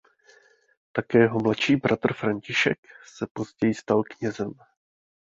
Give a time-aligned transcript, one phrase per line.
[0.91, 4.53] Také jeho mladší bratr František se později stal knězem.